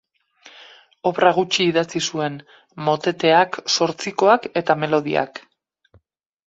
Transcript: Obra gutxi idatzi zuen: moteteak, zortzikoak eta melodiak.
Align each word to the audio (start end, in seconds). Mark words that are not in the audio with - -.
Obra 1.09 1.33
gutxi 1.35 1.67
idatzi 1.73 2.01
zuen: 2.13 2.39
moteteak, 2.89 3.61
zortzikoak 3.77 4.53
eta 4.63 4.79
melodiak. 4.85 5.45